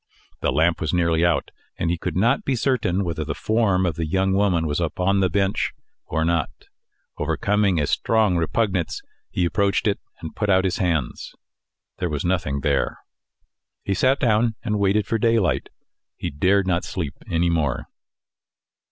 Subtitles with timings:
[0.39, 3.97] The lamp was nearly out, and he could not be certain whether the form of
[3.97, 5.73] the young woman was upon the bench
[6.07, 6.49] or not.
[7.19, 11.35] Overcoming a strong repugnance, he approached it, and put out his hands
[11.99, 12.97] there was nothing there.
[13.83, 15.69] He sat down and waited for the daylight:
[16.17, 17.85] he dared not sleep any more.